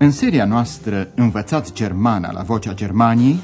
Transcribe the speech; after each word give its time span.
În 0.00 0.10
seria 0.10 0.44
noastră 0.44 1.08
Învățați 1.14 1.72
Germana 1.72 2.32
la 2.32 2.42
Vocea 2.42 2.74
Germaniei 2.74 3.38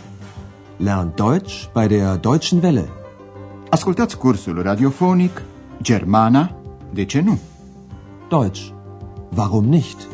Lernt 0.76 1.14
Deutsch 1.14 1.64
bei 1.72 1.86
der 1.86 2.16
Deutschen 2.16 2.62
Welle. 2.62 2.88
Ascultați 3.70 4.18
cursul 4.18 4.62
radiofonic 4.62 5.42
Germana, 5.82 6.56
de 6.92 7.04
ce 7.04 7.20
nu? 7.20 7.38
Deutsch. 8.28 8.68
Warum 9.36 9.64
nicht? 9.64 10.08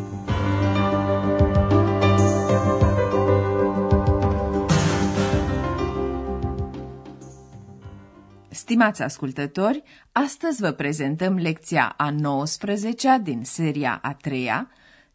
Stimați 8.48 9.02
ascultători, 9.02 9.82
astăzi 10.12 10.60
vă 10.60 10.70
prezentăm 10.70 11.34
lecția 11.34 11.94
a 11.96 12.14
19-a 12.14 13.18
din 13.18 13.40
seria 13.44 13.98
a 14.02 14.14
treia. 14.14 14.70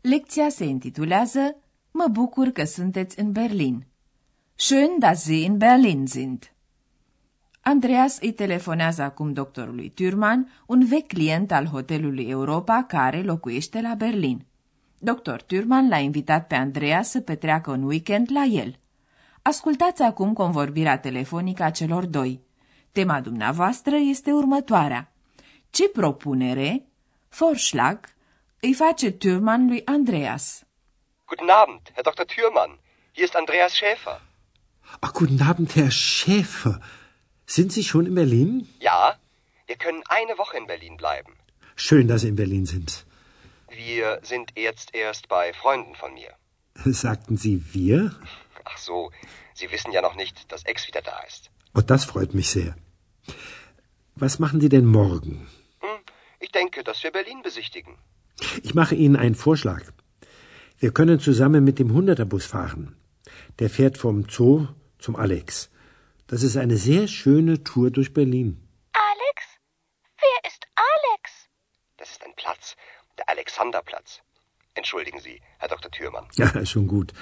Lecția 0.10 0.50
se 0.50 0.66
intitulează 0.66 1.56
Mă 1.92 2.08
bucur 2.12 2.48
că 2.48 2.64
sunteți 2.64 3.20
în 3.20 3.32
Berlin. 3.32 3.86
Schön, 4.56 5.00
dass 5.00 5.22
Sie 5.22 5.44
in 5.44 5.58
Berlin 5.58 6.06
sind. 6.06 6.52
Andreas 7.62 8.18
îi 8.22 8.32
telefonează 8.32 9.02
acum 9.02 9.34
doctorului 9.34 9.94
Thürmann, 9.94 10.64
un 10.66 10.86
vechi 10.86 11.08
client 11.08 11.52
al 11.52 11.66
hotelului 11.66 12.30
Europa 12.30 12.84
care 12.88 13.22
locuiește 13.22 13.82
la 13.82 13.94
Berlin. 13.94 14.46
Doctor 15.00 15.42
Thürmann 15.42 15.90
l-a 15.90 16.00
invitat 16.00 16.48
pe 16.48 16.56
Andreas 16.56 17.10
să 17.10 17.22
petreacă 17.22 17.72
un 17.72 17.84
weekend 17.84 18.30
la 18.32 18.44
el. 18.44 18.80
Ascultați 19.42 20.02
acum 20.02 20.34
convorbirea 20.34 21.00
telefonică 21.00 21.64
a 21.64 21.70
celor 21.70 22.06
doi. 22.06 22.42
Tema 22.92 23.22
dumneavoastră 23.22 23.96
este 23.96 24.32
următoarea. 24.32 25.12
Ce 25.70 25.90
propunere, 25.90 26.86
Vorschlag, 27.30 28.15
îi 28.66 28.74
face 28.74 29.12
Thürmann 29.12 29.68
lui 29.70 29.82
Andreas? 29.86 30.46
Guten 31.32 31.50
Abend, 31.50 31.84
Herr 31.96 32.06
Dr. 32.10 32.26
Thürmann. 32.34 32.72
Hier 33.16 33.26
ist 33.30 33.36
Andreas 33.36 33.74
Schäfer. 33.80 34.18
Ach, 35.06 35.14
guten 35.14 35.42
Abend, 35.50 35.70
Herr 35.76 35.92
Schäfer. 35.92 36.76
Sind 37.56 37.70
Sie 37.76 37.84
schon 37.84 38.06
in 38.10 38.16
Berlin? 38.22 38.52
Ja, 38.80 39.02
wir 39.68 39.78
können 39.84 40.04
eine 40.20 40.36
Woche 40.42 40.58
in 40.58 40.68
Berlin 40.74 40.96
bleiben. 40.98 41.34
Schön, 41.76 42.08
dass 42.08 42.22
Sie 42.22 42.30
in 42.34 42.36
Berlin 42.44 42.66
sind. 42.66 42.90
Wir 43.70 44.20
sind 44.32 44.48
jetzt 44.68 44.96
erst 44.96 45.28
bei 45.28 45.54
Freunden 45.62 45.96
von 45.96 46.12
mir. 46.20 46.32
Sagten 47.06 47.38
Sie 47.38 47.58
wir? 47.74 48.00
Ach 48.64 48.78
so, 48.78 49.12
Sie 49.54 49.72
wissen 49.72 49.92
ja 49.92 50.02
noch 50.02 50.16
nicht, 50.16 50.52
dass 50.52 50.66
Ex 50.72 50.88
wieder 50.88 51.04
da 51.12 51.18
ist. 51.30 51.52
Oh, 51.76 51.82
das 51.82 52.06
freut 52.06 52.34
mich 52.34 52.50
sehr. 52.50 52.76
Was 54.16 54.40
machen 54.40 54.60
Sie 54.62 54.70
denn 54.70 54.88
morgen? 55.02 55.48
Hm, 55.82 56.02
ich 56.40 56.52
denke, 56.52 56.84
dass 56.84 57.04
wir 57.04 57.12
Berlin 57.12 57.42
besichtigen. 57.44 57.96
Ich 58.64 58.74
mache 58.76 58.96
Ihnen 58.96 59.16
einen 59.16 59.36
Vorschlag. 59.36 59.84
Wir 60.78 60.92
können 60.92 61.20
zusammen 61.20 61.64
mit 61.64 61.80
dem 61.80 61.94
Hunderterbus 61.94 62.46
fahren. 62.46 62.96
Der 63.60 63.70
fährt 63.70 63.98
vom 63.98 64.28
Zoo 64.30 64.68
zum 65.00 65.16
Alex. 65.16 65.70
Das 66.28 66.44
ist 66.44 66.58
eine 66.58 66.78
sehr 66.78 67.08
schöne 67.08 67.64
Tour 67.64 67.92
durch 67.92 68.14
Berlin. 68.14 68.62
Alex? 68.94 69.46
Wer 70.18 70.50
ist 70.52 70.66
Alex? 70.76 71.50
Das 71.98 72.12
ist 72.12 72.24
ein 72.26 72.34
Platz, 72.36 72.76
der 73.18 73.30
Alexanderplatz. 73.30 74.22
Entschuldigen 74.74 75.20
Sie, 75.20 75.42
Herr 75.60 75.70
Dr. 75.70 75.90
Thürmann. 75.92 76.28
Ja, 76.36 76.66
schon 76.66 76.88
gut. 76.88 77.14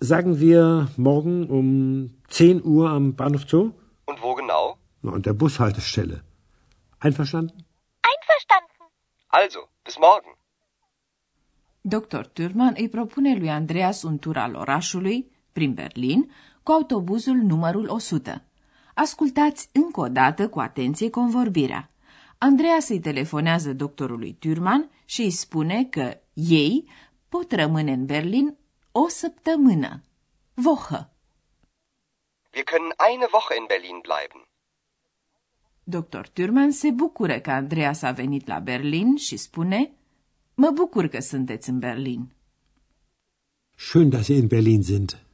Sagen 0.00 0.40
wir 0.40 0.88
morgen 0.96 1.48
um 1.50 2.22
10 2.28 2.64
Uhr 2.64 2.88
am 2.88 3.16
Bahnhof 3.16 3.44
Zoo? 3.48 3.72
Und 4.06 4.22
wo 4.22 4.34
genau? 4.34 4.78
Na, 5.02 5.12
an 5.12 5.22
der 5.22 5.32
Bushaltestelle. 5.34 6.22
Einverstanden? 7.00 7.64
Einverstanden. 8.02 8.92
Also, 9.28 9.60
bis 9.84 9.98
morgen. 9.98 10.37
Dr. 11.80 12.26
Thürmann 12.26 12.76
îi 12.76 12.88
propune 12.88 13.34
lui 13.34 13.50
Andreas 13.50 14.02
un 14.02 14.18
tur 14.18 14.36
al 14.36 14.54
orașului, 14.54 15.30
prin 15.52 15.74
Berlin, 15.74 16.30
cu 16.62 16.72
autobuzul 16.72 17.36
numărul 17.36 17.88
100. 17.88 18.42
Ascultați 18.94 19.70
încă 19.72 20.00
o 20.00 20.08
dată 20.08 20.48
cu 20.48 20.60
atenție 20.60 21.10
convorbirea. 21.10 21.90
Andreas 22.38 22.88
îi 22.88 23.00
telefonează 23.00 23.72
doctorului 23.72 24.38
Thürmann 24.38 25.04
și 25.04 25.22
îi 25.22 25.30
spune 25.30 25.84
că 25.84 26.20
ei 26.32 26.90
pot 27.28 27.52
rămâne 27.52 27.92
în 27.92 28.06
Berlin 28.06 28.56
o 28.92 29.08
săptămână. 29.08 30.02
Woche. 30.64 31.08
Wir 32.54 32.64
können 32.64 32.92
eine 33.10 33.26
Woche 33.32 33.56
in 33.58 33.64
Berlin 33.68 34.00
bleiben. 34.02 34.42
Dr. 35.84 36.26
Thürmann 36.28 36.70
se 36.70 36.90
bucură 36.90 37.38
că 37.40 37.50
Andreas 37.50 38.02
a 38.02 38.10
venit 38.10 38.46
la 38.46 38.58
Berlin 38.58 39.16
și 39.16 39.36
spune 39.36 39.92
Mă 40.60 40.70
bucur 40.70 41.06
că 41.06 41.20
sunteți 41.20 41.68
în 41.68 41.78
Berlin. 41.78 42.32
Schön, 43.76 44.08
dass 44.08 44.24
Sie 44.24 44.36
in 44.36 44.46
Berlin 44.46 44.82
sind. 44.82 45.26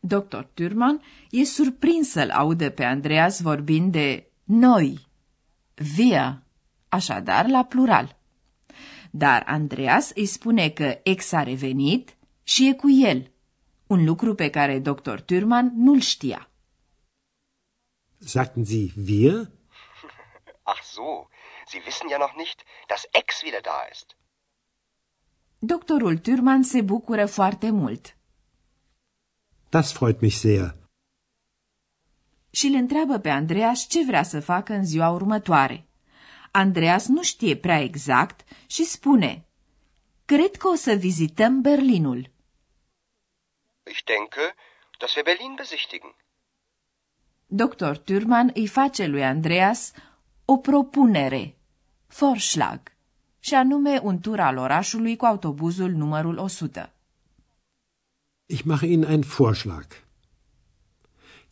Dr. 0.00 0.40
Thürmann 0.54 1.02
e 1.30 1.44
surprins 1.44 2.08
să-l 2.10 2.30
audă 2.30 2.70
pe 2.70 2.84
Andreas 2.84 3.40
vorbind 3.40 3.92
de 3.92 4.30
noi, 4.44 5.06
wir, 5.98 6.42
așadar 6.88 7.48
la 7.48 7.64
plural. 7.64 8.18
Dar 9.10 9.42
Andreas 9.46 10.10
îi 10.14 10.26
spune 10.26 10.70
că 10.70 11.00
ex 11.02 11.32
a 11.32 11.42
revenit 11.42 12.16
și 12.42 12.68
e 12.68 12.74
cu 12.74 12.90
el, 12.90 13.30
un 13.86 14.04
lucru 14.04 14.34
pe 14.34 14.50
care 14.50 14.78
Dr. 14.78 15.18
Thürmann 15.20 15.72
nu-l 15.74 16.00
știa. 16.00 16.50
Sagten 18.18 18.64
Sie 18.64 18.92
wir? 19.06 19.50
Ach 20.62 20.82
so, 20.82 21.28
Sie 21.70 21.80
wissen 21.86 22.08
ja 22.08 22.18
noch 22.18 22.34
nicht, 22.36 22.58
dass 22.86 23.02
Ex 23.10 23.42
wieder 23.42 23.60
da 23.60 23.80
ist. 23.92 24.16
Doctorul 25.58 26.18
Thürmann 26.18 26.62
se 26.62 26.80
bucură 26.82 27.26
foarte 27.26 27.70
mult 27.70 28.16
Das 29.68 29.92
freut 29.92 30.20
mich 30.20 30.34
sehr. 30.34 30.74
și 32.50 32.66
îl 32.66 32.74
întreabă 32.74 33.18
pe 33.18 33.28
Andreas 33.28 33.86
ce 33.88 34.04
vrea 34.04 34.22
să 34.22 34.40
facă 34.40 34.72
în 34.72 34.84
ziua 34.84 35.10
următoare. 35.10 35.86
Andreas 36.50 37.06
nu 37.06 37.22
știe 37.22 37.56
prea 37.56 37.80
exact 37.80 38.40
și 38.66 38.84
spune 38.84 39.44
Cred 40.24 40.56
că 40.56 40.68
o 40.68 40.74
să 40.74 40.92
vizităm 40.92 41.60
Berlinul. 41.60 42.30
Ich 43.90 44.02
denke, 44.04 44.54
dass 44.98 45.14
wir 45.14 45.24
Berlin 45.24 45.54
besichtigen. 45.54 46.14
Dr. 47.46 47.96
Thürmann 47.96 48.52
îi 48.54 48.66
face 48.66 49.06
lui 49.06 49.24
Andreas 49.24 49.92
o 50.48 50.56
propunere, 50.56 51.56
Vorschlag, 52.18 52.80
și 53.38 53.54
anume 53.54 54.00
un 54.02 54.18
tur 54.20 54.40
al 54.40 54.56
orașului 54.56 55.16
cu 55.16 55.24
autobuzul 55.24 55.90
numărul 55.90 56.38
100. 56.38 56.92
Ich 58.46 58.62
mache 58.64 58.86
Ihnen 58.86 59.08
einen 59.08 59.24
Vorschlag. 59.36 59.86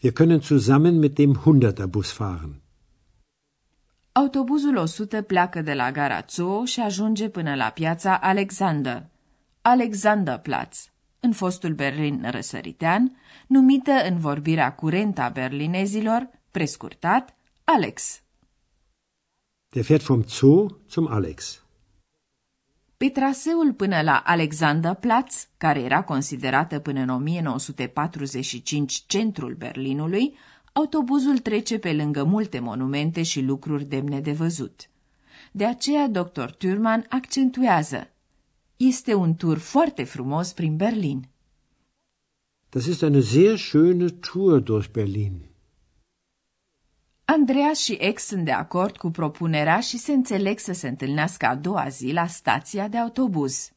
Wir 0.02 0.12
können 0.12 0.40
zusammen 0.40 0.98
mit 0.98 1.14
dem 1.14 1.34
Hunderterbus 1.34 2.12
fahren. 2.12 2.62
Autobuzul 4.12 4.76
100 4.76 5.22
pleacă 5.22 5.62
de 5.62 5.74
la 5.74 5.92
gara 5.92 6.24
Zoo 6.28 6.64
și 6.64 6.80
ajunge 6.80 7.28
până 7.28 7.54
la 7.54 7.68
piața 7.68 8.18
Alexander, 8.18 9.06
Alexanderplatz, 9.60 10.90
în 11.20 11.32
fostul 11.32 11.72
Berlin 11.74 12.26
răsăritean, 12.30 13.16
numită 13.46 13.92
în 14.08 14.18
vorbirea 14.18 14.74
curentă 14.74 15.20
a 15.20 15.28
berlinezilor, 15.28 16.28
prescurtat, 16.50 17.36
Alex. 17.64 18.23
Der 19.74 19.82
fährt 19.82 20.02
vom 20.02 20.22
Zoo 20.28 20.68
zum 20.86 21.06
Alex. 21.06 21.62
Pe 22.96 23.08
traseul 23.08 23.72
până 23.72 24.02
la 24.02 24.22
Alexanderplatz, 24.24 25.48
care 25.56 25.80
era 25.80 26.02
considerată 26.02 26.78
până 26.78 27.00
în 27.00 27.08
1945 27.08 29.04
centrul 29.06 29.54
Berlinului, 29.54 30.34
autobuzul 30.72 31.38
trece 31.38 31.78
pe 31.78 31.92
lângă 31.92 32.24
multe 32.24 32.58
monumente 32.58 33.22
și 33.22 33.40
lucruri 33.40 33.84
demne 33.84 34.20
de 34.20 34.32
văzut. 34.32 34.90
De 35.52 35.64
aceea, 35.64 36.08
dr. 36.08 36.50
Thürmann 36.50 37.08
accentuează. 37.08 38.10
Este 38.76 39.14
un 39.14 39.34
tur 39.34 39.58
foarte 39.58 40.04
frumos 40.04 40.52
prin 40.52 40.76
Berlin. 40.76 41.28
Das 42.68 42.86
ist 42.86 43.02
eine 43.02 43.20
sehr 43.20 43.56
schöne 43.56 44.08
Tour 44.08 44.60
durch 44.60 44.90
Berlin. 44.90 45.53
Andreas 47.26 47.78
și 47.78 47.92
ex 47.92 48.24
sunt 48.26 48.44
de 48.44 48.52
acord 48.52 48.96
cu 48.96 49.10
propunerea 49.10 49.80
și 49.80 49.98
se 49.98 50.12
înțeleg 50.12 50.58
să 50.58 50.72
se 50.72 50.88
întâlnească 50.88 51.46
a 51.46 51.54
doua 51.54 51.88
zi 51.88 52.12
la 52.12 52.26
stația 52.26 52.88
de 52.88 52.98
autobuz. 52.98 53.72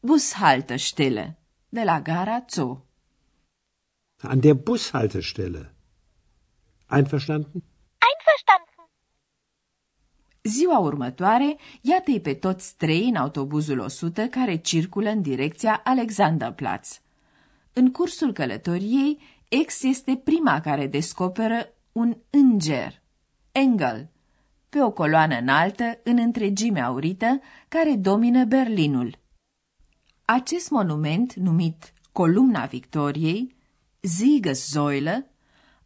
Bushaltestelle, 0.00 1.38
de 1.68 1.82
la 1.82 2.00
gara 2.00 2.44
Zoo. 2.50 2.84
An 4.22 4.40
der 4.40 4.54
Bushaltestelle. 4.54 5.74
Einverstanden? 6.90 7.62
Einverstanden. 8.08 8.90
Ziua 10.42 10.78
următoare, 10.78 11.56
iată-i 11.80 12.20
pe 12.20 12.34
toți 12.34 12.76
trei 12.76 13.08
în 13.08 13.16
autobuzul 13.16 13.78
100 13.78 14.26
care 14.28 14.56
circulă 14.56 15.10
în 15.10 15.22
direcția 15.22 15.80
Alexanderplatz. 15.84 17.00
În 17.72 17.92
cursul 17.92 18.32
călătoriei, 18.32 19.18
ex 19.48 19.82
este 19.82 20.16
prima 20.24 20.60
care 20.60 20.86
descoperă 20.86 21.74
un 21.92 22.16
înger, 22.30 23.02
Engel, 23.52 24.10
pe 24.68 24.82
o 24.82 24.90
coloană 24.90 25.38
înaltă 25.38 25.98
în 26.02 26.18
întregime 26.18 26.80
aurită 26.80 27.40
care 27.68 27.96
domină 27.96 28.44
Berlinul. 28.44 29.18
Acest 30.24 30.70
monument, 30.70 31.34
numit 31.34 31.92
Columna 32.12 32.64
Victoriei, 32.64 33.56
Siegessäule, 34.00 35.24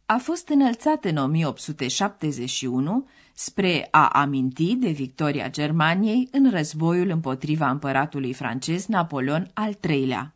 a 0.05 0.17
fost 0.17 0.47
înălțat 0.47 1.05
în 1.05 1.17
1871 1.17 3.07
spre 3.33 3.87
a 3.91 4.07
aminti 4.07 4.75
de 4.75 4.89
victoria 4.89 5.49
Germaniei 5.49 6.27
în 6.31 6.49
războiul 6.49 7.09
împotriva 7.09 7.69
împăratului 7.69 8.33
francez 8.33 8.85
Napoleon 8.85 9.49
al 9.53 9.77
III-lea. 9.89 10.33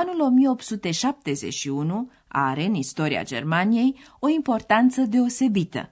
Anul 0.00 0.20
1871 0.20 2.10
are 2.28 2.64
în 2.64 2.74
istoria 2.74 3.22
Germaniei 3.24 3.98
o 4.18 4.28
importanță 4.28 5.00
deosebită. 5.00 5.90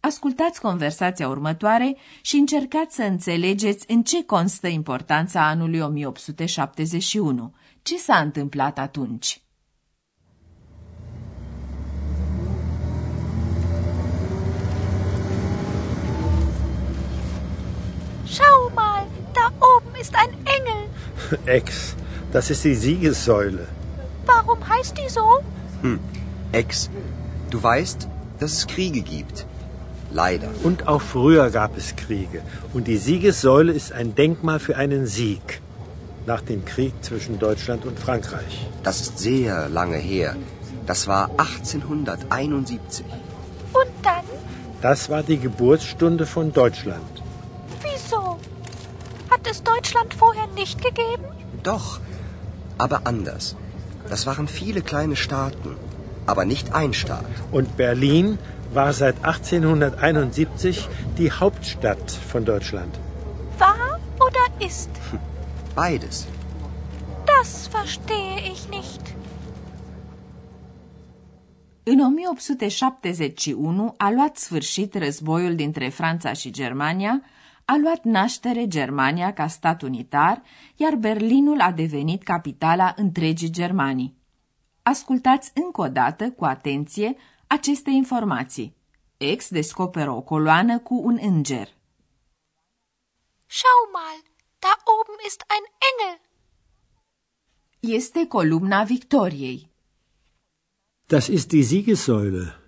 Ascultați 0.00 0.60
conversația 0.60 1.28
următoare 1.28 1.96
și 2.20 2.36
încercați 2.36 2.94
să 2.94 3.02
înțelegeți 3.02 3.92
în 3.92 4.02
ce 4.02 4.24
constă 4.24 4.66
importanța 4.66 5.48
anului 5.48 5.80
1871. 5.80 7.54
Ce 7.82 7.98
s-a 7.98 8.16
întâmplat 8.16 8.78
atunci? 8.78 9.40
Schau 18.24 18.72
mal, 18.74 19.06
da 19.32 19.52
oben 19.76 20.00
ist 20.00 20.14
ein 20.14 20.34
Engel. 20.56 20.88
Ex, 21.56 21.94
das 22.36 22.50
ist 22.50 22.64
die 22.64 22.74
Siegessäule. 22.74 23.66
Warum 24.26 24.68
heißt 24.68 24.94
die 24.98 25.08
so? 25.08 25.42
Hm, 25.80 25.98
Ex, 26.52 26.90
du 27.48 27.62
weißt, 27.62 28.08
dass 28.38 28.52
es 28.52 28.66
Kriege 28.66 29.00
gibt. 29.00 29.46
Leider. 30.10 30.50
Und 30.62 30.86
auch 30.86 31.00
früher 31.00 31.48
gab 31.48 31.78
es 31.78 31.96
Kriege. 31.96 32.42
Und 32.74 32.88
die 32.88 32.98
Siegessäule 32.98 33.72
ist 33.72 33.90
ein 33.92 34.14
Denkmal 34.14 34.58
für 34.58 34.76
einen 34.76 35.06
Sieg. 35.06 35.62
Nach 36.26 36.42
dem 36.42 36.66
Krieg 36.66 36.92
zwischen 37.00 37.38
Deutschland 37.38 37.86
und 37.86 37.98
Frankreich. 37.98 38.68
Das 38.82 39.00
ist 39.00 39.18
sehr 39.18 39.70
lange 39.70 39.96
her. 39.96 40.36
Das 40.84 41.06
war 41.06 41.30
1871. 41.38 43.06
Und 43.72 43.92
dann? 44.02 44.26
Das 44.82 45.08
war 45.08 45.22
die 45.22 45.38
Geburtsstunde 45.38 46.26
von 46.26 46.52
Deutschland. 46.52 47.22
Wieso? 47.80 48.36
Hat 49.30 49.40
es 49.50 49.62
Deutschland 49.62 50.12
vorher 50.12 50.48
nicht 50.48 50.82
gegeben? 50.84 51.24
Doch, 51.62 52.00
aber 52.78 53.06
anders. 53.06 53.56
Das 54.08 54.26
waren 54.26 54.48
viele 54.48 54.82
kleine 54.82 55.16
Staaten, 55.16 55.76
aber 56.26 56.44
nicht 56.44 56.74
ein 56.74 56.92
Staat. 56.92 57.34
Und 57.52 57.76
Berlin 57.76 58.38
war 58.72 58.92
seit 58.92 59.16
1871 59.24 60.88
die 61.18 61.30
Hauptstadt 61.32 62.10
von 62.10 62.44
Deutschland. 62.44 62.92
War 63.58 64.00
oder 64.26 64.44
ist? 64.68 64.90
Beides. 65.74 66.26
Das 67.26 67.68
verstehe 67.68 68.38
ich 68.52 68.68
nicht. 68.68 69.02
În 71.88 72.00
1871 72.00 73.94
a 73.96 74.10
luat 74.10 74.36
sfârșit 74.36 74.94
războiul 74.94 75.54
dintre 75.54 75.88
Franța 75.88 76.32
și 76.32 76.50
Germania, 76.50 77.22
a 77.68 77.76
luat 77.76 78.04
naștere 78.04 78.66
Germania 78.66 79.32
ca 79.32 79.46
stat 79.48 79.82
unitar, 79.82 80.42
iar 80.76 80.94
Berlinul 80.94 81.60
a 81.60 81.72
devenit 81.72 82.22
capitala 82.22 82.94
întregii 82.96 83.50
Germanii. 83.50 84.16
Ascultați 84.82 85.50
încă 85.54 85.80
o 85.80 85.88
dată, 85.88 86.30
cu 86.30 86.44
atenție, 86.44 87.16
aceste 87.46 87.90
informații. 87.90 88.76
Ex 89.16 89.48
descoperă 89.48 90.10
o 90.10 90.20
coloană 90.20 90.78
cu 90.78 90.94
un 90.94 91.18
înger. 91.22 91.68
Schau 93.46 93.82
mal, 93.92 94.18
da 94.58 94.72
oben 94.98 95.20
ist 95.26 95.44
ein 95.54 95.66
Engel. 95.88 96.20
Este 97.96 98.26
columna 98.26 98.84
Victoriei. 98.84 99.70
Das 101.06 101.26
ist 101.26 101.48
die 101.48 101.62
Siegessäule. 101.62 102.65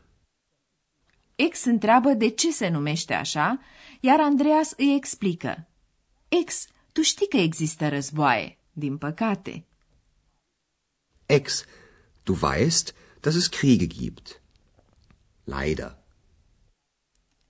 Ex 1.46 1.64
întreabă 1.64 2.12
de 2.12 2.28
ce 2.28 2.52
se 2.52 2.68
numește 2.68 3.14
așa, 3.14 3.60
iar 4.00 4.20
Andreas 4.20 4.72
îi 4.76 4.94
explică. 4.94 5.66
Ex, 6.28 6.66
tu 6.92 7.02
știi 7.02 7.28
că 7.28 7.36
există 7.36 7.88
războaie, 7.88 8.58
din 8.72 8.96
păcate. 8.96 9.64
Ex, 11.26 11.64
du 12.22 12.38
weißt, 12.42 12.94
dass 13.20 13.34
es 13.34 13.46
Kriege 13.46 13.86
gibt. 13.86 14.40
Leider. 15.44 15.96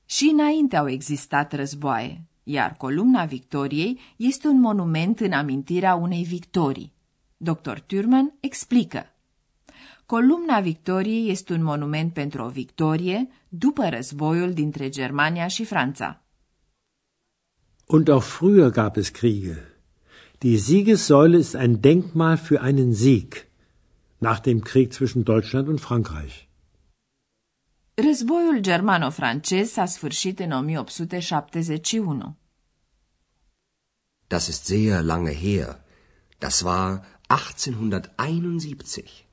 Și 0.05 0.25
înainte 0.25 0.77
au 0.77 0.89
existat 0.89 1.53
războaie, 1.53 2.25
iar 2.43 2.77
columna 2.77 3.25
Victoriei 3.25 4.01
este 4.17 4.47
un 4.47 4.61
monument 4.61 5.21
în 5.21 5.33
amintirea 5.33 5.95
unei 5.95 6.25
victorii. 6.25 6.93
Dr. 7.37 7.79
Thurman 7.87 8.35
explică. 8.41 9.13
Columna 10.15 10.61
Victoriei 10.61 11.31
este 11.31 11.53
un 11.53 11.63
monument 11.63 12.13
pentru 12.13 12.43
o 12.43 12.49
victorie 12.49 13.29
după 13.49 13.89
războiul 13.89 14.53
dintre 14.53 14.89
Germania 14.89 15.47
și 15.47 15.65
Franța. 15.65 16.23
Und 17.87 18.09
auch 18.09 18.25
früher 18.25 18.71
gab 18.71 18.97
es 18.97 19.09
Kriege. 19.09 19.73
Die 20.39 20.57
Siegessäule 20.57 21.39
ist 21.39 21.55
ein 21.55 21.81
Denkmal 21.81 22.37
für 22.37 22.61
einen 22.61 22.93
Sieg 22.93 23.47
nach 24.19 24.41
dem 24.41 24.61
Krieg 24.61 24.93
zwischen 24.93 25.23
Deutschland 25.23 25.69
und 25.69 25.81
Frankreich. 25.81 26.49
Războiul 27.95 28.61
germano-francez 28.61 29.71
s-a 29.71 29.85
sfârșit 29.85 30.39
în 30.39 30.53
1871. 30.53 32.37
Das 34.27 34.47
ist 34.47 34.65
sehr 34.65 35.03
lange 35.03 35.33
her. 35.33 35.81
Das 36.39 36.61
war 36.61 37.05
1871. 37.27 39.28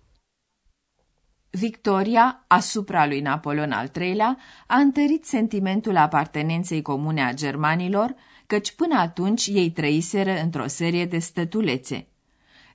Victoria 1.56 2.44
asupra 2.48 3.06
lui 3.06 3.22
Napoleon 3.22 3.72
al 3.72 3.92
III-lea 4.00 4.38
a 4.68 4.76
întărit 4.76 5.26
sentimentul 5.26 5.98
apartenenței 5.98 6.82
comune 6.82 7.24
a 7.24 7.34
germanilor, 7.34 8.16
căci 8.48 8.76
până 8.76 8.96
atunci 9.00 9.48
ei 9.48 9.72
trăiseră 9.72 10.42
într-o 10.42 10.68
serie 10.68 11.06
de 11.06 11.20
stătulețe. 11.20 12.08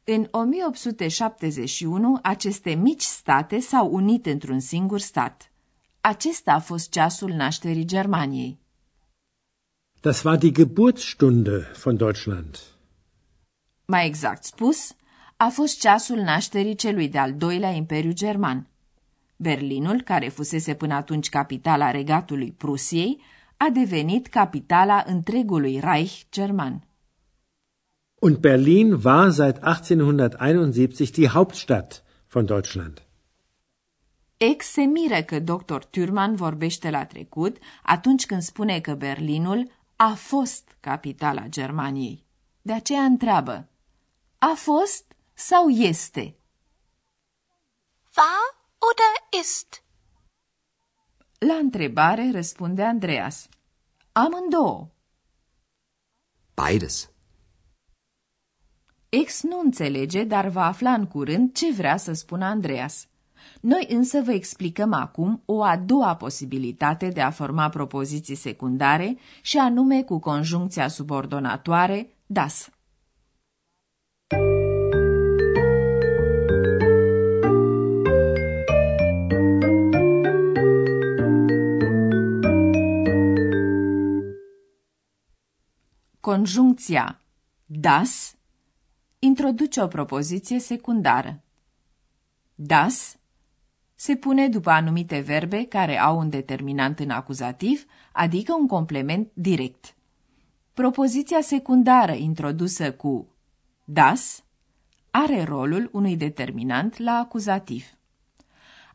În 0.04 0.28
1871, 0.30 2.18
aceste 2.22 2.70
mici 2.70 3.02
state 3.02 3.58
s-au 3.58 3.92
unit 3.92 4.26
într-un 4.26 4.60
singur 4.60 4.98
stat. 4.98 5.52
Acesta 6.00 6.52
a 6.52 6.58
fost 6.58 6.90
ceasul 6.90 7.30
nașterii 7.30 7.84
Germaniei. 7.84 8.58
Das 10.00 10.22
war 10.22 10.36
die 10.36 10.50
Geburtsstunde 10.52 11.70
von 11.82 11.96
Deutschland. 11.96 12.58
Mai 13.84 14.06
exact 14.06 14.44
spus, 14.44 14.94
a 15.42 15.48
fost 15.48 15.80
ceasul 15.80 16.16
nașterii 16.16 16.74
celui 16.74 17.08
de-al 17.08 17.34
doilea 17.34 17.70
imperiu 17.70 18.12
german. 18.12 18.66
Berlinul, 19.36 20.02
care 20.02 20.28
fusese 20.28 20.74
până 20.74 20.94
atunci 20.94 21.28
capitala 21.28 21.90
regatului 21.90 22.52
Prusiei, 22.52 23.20
a 23.56 23.68
devenit 23.72 24.26
capitala 24.26 25.04
întregului 25.06 25.80
Reich 25.82 26.20
german. 26.30 26.84
Und 28.14 28.36
Berlin 28.36 28.92
war 28.92 29.30
seit 29.30 29.56
1871 29.56 31.06
die 31.10 31.28
Hauptstadt 31.28 32.02
von 32.28 32.44
Deutschland. 32.44 33.02
Ex 34.36 34.66
se 34.66 34.82
miră 34.82 35.22
că 35.22 35.38
dr. 35.38 35.78
Thurman 35.90 36.34
vorbește 36.34 36.90
la 36.90 37.04
trecut 37.04 37.56
atunci 37.82 38.26
când 38.26 38.42
spune 38.42 38.80
că 38.80 38.94
Berlinul 38.94 39.70
a 39.96 40.14
fost 40.14 40.76
capitala 40.80 41.46
Germaniei. 41.48 42.24
De 42.62 42.72
aceea 42.72 43.02
întreabă, 43.02 43.68
a 44.38 44.52
fost 44.56 45.09
sau 45.48 45.68
este? 45.68 46.34
War 48.16 48.44
oder 48.88 49.40
ist? 49.40 49.82
La 51.38 51.54
întrebare 51.54 52.30
răspunde 52.32 52.82
Andreas. 52.82 53.48
Amândouă. 54.12 54.88
Beides. 56.54 57.10
Ex 59.08 59.42
nu 59.42 59.60
înțelege, 59.60 60.24
dar 60.24 60.48
va 60.48 60.66
afla 60.66 60.92
în 60.92 61.06
curând 61.06 61.52
ce 61.54 61.72
vrea 61.72 61.96
să 61.96 62.12
spună 62.12 62.44
Andreas. 62.44 63.06
Noi 63.60 63.86
însă 63.88 64.20
vă 64.20 64.32
explicăm 64.32 64.92
acum 64.92 65.42
o 65.44 65.62
a 65.62 65.76
doua 65.76 66.16
posibilitate 66.16 67.08
de 67.08 67.20
a 67.20 67.30
forma 67.30 67.68
propoziții 67.68 68.34
secundare 68.34 69.18
și 69.42 69.58
anume 69.58 70.02
cu 70.02 70.18
conjuncția 70.18 70.88
subordonatoare 70.88 72.16
das. 72.26 72.70
Conjuncția 86.20 87.20
das 87.66 88.34
introduce 89.18 89.82
o 89.82 89.86
propoziție 89.86 90.58
secundară. 90.58 91.40
Das 92.54 93.16
se 93.94 94.16
pune 94.16 94.48
după 94.48 94.70
anumite 94.70 95.20
verbe 95.20 95.64
care 95.64 95.98
au 95.98 96.18
un 96.18 96.30
determinant 96.30 96.98
în 96.98 97.10
acuzativ, 97.10 97.86
adică 98.12 98.54
un 98.54 98.66
complement 98.66 99.28
direct. 99.32 99.94
Propoziția 100.74 101.40
secundară 101.40 102.12
introdusă 102.12 102.92
cu 102.92 103.26
das, 103.84 104.44
are 105.10 105.42
rolul 105.42 105.88
unui 105.92 106.16
determinant 106.16 106.96
la 106.96 107.12
acuzativ. 107.12 107.84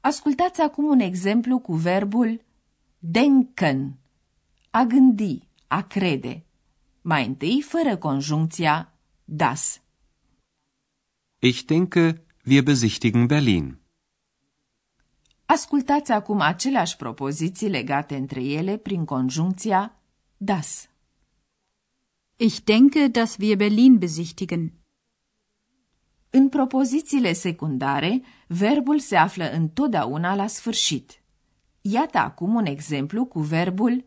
Ascultați 0.02 0.62
acum 0.62 0.86
un 0.86 1.00
exemplu 1.00 1.60
cu 1.60 1.74
verbul 1.74 2.42
denken, 3.00 3.94
a 4.70 4.84
gândi, 4.84 5.48
a 5.68 5.82
crede. 5.82 6.45
Mai 7.08 7.26
întâi 7.26 7.62
fără 7.62 7.98
conjuncția 7.98 8.94
das. 9.26 9.82
Ich 11.40 11.62
denke, 11.66 12.26
wir 12.46 12.64
besichtigen 12.64 13.26
Berlin. 13.26 13.80
Ascultați 15.46 16.12
acum 16.12 16.40
aceleași 16.42 16.96
propoziții 16.96 17.70
legate 17.70 18.16
între 18.16 18.44
ele 18.44 18.78
prin 18.78 19.06
conjuncția 19.06 20.02
das. 20.38 20.90
Ich 22.36 22.58
denke, 22.64 23.08
dass 23.08 23.36
wir 23.40 23.56
Berlin 23.56 23.98
besichtigen. 23.98 24.74
În 26.30 26.50
propozițiile 26.50 27.34
secundare, 27.34 28.22
verbul 28.48 29.00
se 29.00 29.16
află 29.16 29.52
întotdeauna 29.52 30.36
la 30.36 30.48
sfârșit. 30.48 31.24
Iată 31.82 32.18
acum 32.18 32.56
un 32.56 32.66
exemplu 32.66 33.26
cu 33.26 33.40
verbul 33.40 34.06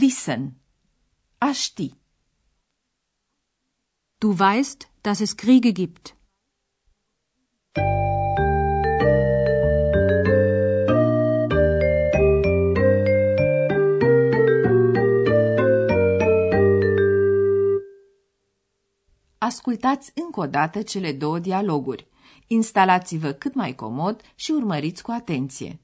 wissen, 0.00 0.52
a 1.38 1.52
ști. 1.52 1.98
Du 4.22 4.38
weißt, 4.38 4.86
dass 5.02 5.20
es 5.20 5.34
Kriege 5.34 5.72
gibt. 5.72 6.16
Ascultați 19.38 20.12
încă 20.14 20.40
o 20.40 20.46
dată 20.46 20.82
cele 20.82 21.12
două 21.12 21.38
dialoguri. 21.38 22.08
Instalați-vă 22.46 23.32
cât 23.32 23.54
mai 23.54 23.74
comod 23.74 24.20
și 24.34 24.50
urmăriți 24.50 25.02
cu 25.02 25.10
atenție. 25.10 25.80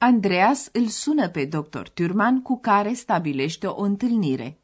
Andreas 0.00 0.68
îl 0.72 0.86
sună 0.88 1.28
pe 1.28 1.44
dr. 1.44 1.88
Thürmann 1.88 2.42
cu 2.42 2.60
care 2.60 2.92
stabilește 2.92 3.66
o 3.66 3.82
întâlnire. 3.82 4.58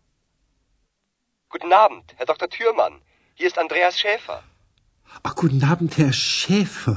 Guten 1.48 1.72
Abend, 1.72 2.04
Herr 2.16 2.26
Dr. 2.32 2.48
Thürmann. 2.48 3.02
Hier 3.34 3.46
ist 3.46 3.58
Andreas 3.58 3.94
Schäfer. 3.96 4.44
Ach, 5.22 5.34
guten 5.34 5.62
Abend, 5.72 5.92
Herr 5.96 6.12
Schäfer. 6.12 6.96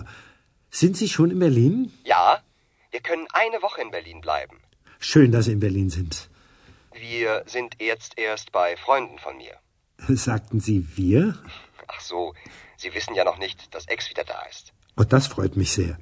Sind 0.70 0.96
Sie 0.96 1.08
schon 1.08 1.30
in 1.32 1.40
Berlin? 1.40 1.92
Ja, 2.04 2.44
wir 2.92 3.02
können 3.02 3.28
eine 3.44 3.60
Woche 3.66 3.82
in 3.82 3.90
Berlin 3.90 4.20
bleiben. 4.22 4.58
Schön, 5.00 5.32
dass 5.32 5.46
Sie 5.46 5.54
in 5.58 5.60
Berlin 5.60 5.90
sind. 5.90 6.30
Wir 6.94 7.44
sind 7.56 7.72
jetzt 7.92 8.12
erst 8.18 8.52
bei 8.52 8.70
Freunden 8.86 9.18
von 9.26 9.36
mir. 9.38 9.56
Sagten 10.28 10.60
Sie 10.60 10.80
wir? 10.98 11.22
Ach 11.88 12.02
so, 12.02 12.34
Sie 12.82 12.94
wissen 12.94 13.16
ja 13.16 13.24
noch 13.24 13.40
nicht, 13.40 13.74
dass 13.74 13.88
Ex 13.88 14.10
wieder 14.12 14.26
da 14.34 14.40
ist. 14.52 14.66
Oh, 14.96 15.04
das 15.04 15.26
freut 15.26 15.56
mich 15.58 15.72
sehr. 15.72 15.98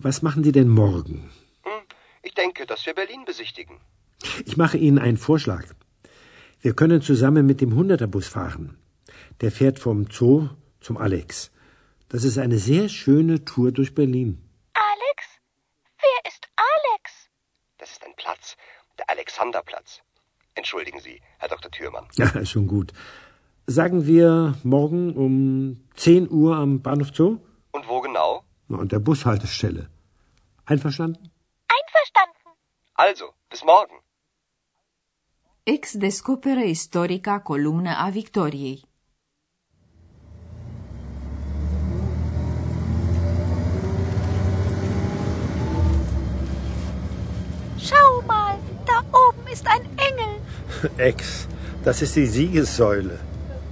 Was 0.00 0.22
machen 0.22 0.44
Sie 0.44 0.52
denn 0.52 0.68
morgen? 0.68 1.30
Hm, 1.64 1.82
ich 2.22 2.32
denke, 2.34 2.66
dass 2.66 2.86
wir 2.86 2.94
Berlin 2.94 3.24
besichtigen. 3.24 3.80
Ich 4.46 4.56
mache 4.56 4.78
Ihnen 4.78 4.98
einen 5.00 5.16
Vorschlag. 5.16 5.64
Wir 6.60 6.74
können 6.74 7.02
zusammen 7.02 7.46
mit 7.46 7.60
dem 7.60 7.74
Hunderterbus 7.74 8.28
fahren. 8.28 8.78
Der 9.40 9.50
fährt 9.50 9.80
vom 9.80 10.06
Zoo 10.08 10.48
zum 10.80 10.98
Alex. 10.98 11.50
Das 12.08 12.22
ist 12.22 12.38
eine 12.38 12.58
sehr 12.58 12.88
schöne 12.88 13.44
Tour 13.44 13.72
durch 13.72 13.94
Berlin. 13.94 14.40
Alex? 14.74 15.18
Wer 15.98 16.30
ist 16.30 16.48
Alex? 16.56 17.28
Das 17.78 17.90
ist 17.90 18.04
ein 18.04 18.14
Platz, 18.16 18.56
der 18.98 19.10
Alexanderplatz. 19.10 20.00
Entschuldigen 20.54 21.00
Sie, 21.00 21.20
Herr 21.38 21.48
Dr. 21.48 21.70
Thürmann. 21.72 22.06
Ja, 22.16 22.44
schon 22.44 22.68
gut. 22.68 22.92
Sagen 23.66 24.06
wir 24.06 24.56
morgen 24.62 25.14
um 25.14 25.88
10 25.96 26.30
Uhr 26.30 26.56
am 26.56 26.82
Bahnhof 26.82 27.10
Zoo? 27.12 27.38
Und 27.72 27.86
wo 27.88 28.00
genau? 28.00 28.44
An 28.70 28.88
der 28.88 28.98
Bushaltestelle. 28.98 29.88
Einverstanden? 30.66 31.30
Einverstanden. 31.68 32.50
Also, 32.94 33.24
bis 33.48 33.62
morgen. 33.64 34.02
Ex 35.62 35.96
descoperă 35.96 36.60
istorica 36.60 37.40
columnă 37.40 37.96
a 37.96 38.08
Victoriei. 38.08 38.84
Schau 47.78 48.24
mal, 48.26 48.58
da 48.84 49.04
oben 49.10 49.46
ist 49.52 49.66
ein 49.66 49.84
Engel. 49.96 50.40
Ex, 50.96 51.46
das 51.82 52.00
ist 52.00 52.14
die 52.14 52.26
Siegessäule. 52.26 53.18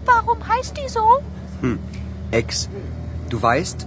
Warum 0.04 0.38
heißt 0.48 0.76
die 0.76 0.88
so? 0.88 1.22
Hm. 1.60 1.78
Ex, 2.30 2.68
du 3.28 3.42
weißt, 3.42 3.86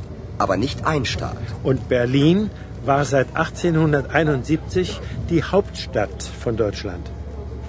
aber 0.43 0.57
nicht 0.65 0.79
ein 0.93 1.05
Staat. 1.13 1.45
Und 1.69 1.79
Berlin 1.95 2.49
war 2.89 3.03
seit 3.05 3.29
1871 3.35 4.99
die 5.29 5.43
Hauptstadt 5.51 6.23
von 6.43 6.53
Deutschland. 6.63 7.05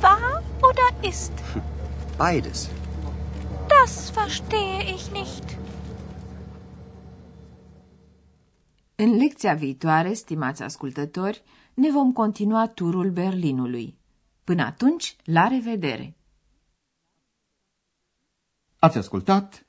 War 0.00 0.42
oder 0.68 0.88
ist? 1.12 1.32
Beides. 2.18 2.58
Das 3.68 3.92
verstehe 4.10 4.80
ich 4.94 5.04
nicht. 5.20 5.46
În 8.94 9.16
lecția 9.16 9.54
viitoare, 9.54 10.12
stimați 10.12 10.62
ascultători, 10.62 11.42
ne 11.74 11.90
vom 11.90 12.12
continua 12.12 12.66
turul 12.66 13.10
Berlinului. 13.10 13.98
Până 14.44 14.62
atunci, 14.62 15.16
la 15.24 15.48
revedere! 15.48 16.16
Ați 18.78 18.98
ascultat 18.98 19.66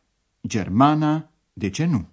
Germana, 0.47 1.29
de 1.53 1.69
ce 1.69 1.85
nu? 1.85 2.12